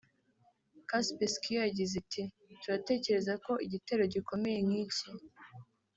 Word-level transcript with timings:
Kaspersky 0.89 1.49
yo 1.53 1.59
yagize 1.65 1.93
iti 2.03 2.21
“Turatekereza 2.61 3.33
ko 3.45 3.53
igitero 3.65 4.03
gikomeye 4.13 4.59
nk’iki 4.67 5.07